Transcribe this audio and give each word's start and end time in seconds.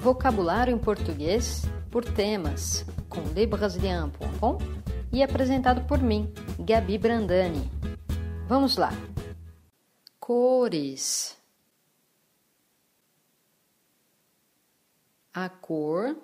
Vocabulário 0.00 0.74
em 0.74 0.78
português 0.78 1.62
por 1.90 2.04
temas 2.04 2.84
com 3.08 3.20
lebrasilian.com 3.34 4.58
e 5.12 5.22
apresentado 5.22 5.86
por 5.86 5.98
mim, 5.98 6.32
Gabi 6.58 6.98
Brandani. 6.98 7.70
Vamos 8.46 8.76
lá. 8.76 8.90
Cores. 10.20 11.36
A 15.32 15.48
cor 15.48 16.16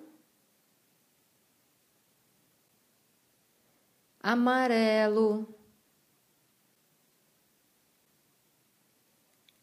amarelo, 4.25 5.47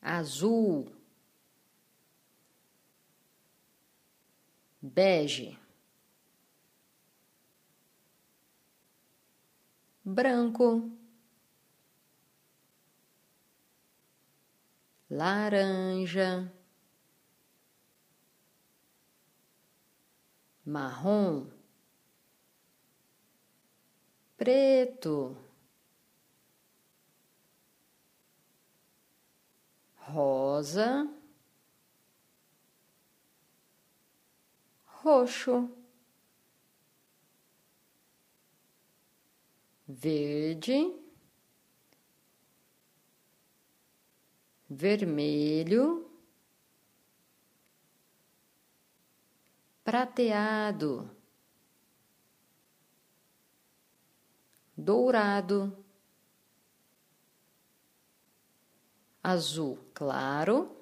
azul, 0.01 0.89
bege, 4.83 5.57
branco, 10.05 10.91
laranja, 15.09 16.51
marrom, 20.67 21.51
preto, 24.37 25.37
rosa, 30.09 31.07
roxo, 35.03 35.69
verde, 39.87 40.97
vermelho, 44.71 46.09
prateado, 49.83 51.11
dourado, 54.77 55.85
azul 59.21 59.79
claro, 59.93 60.82